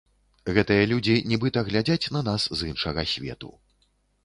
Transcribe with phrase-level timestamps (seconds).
[0.55, 3.55] Гэтыя людзі нібыта глядзяць на нас з іншага свету.